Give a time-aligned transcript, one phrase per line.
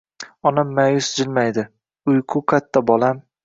[0.51, 1.67] Onam ma’yus jilmaydi:—
[2.15, 3.25] Uyqu qatta, bolam?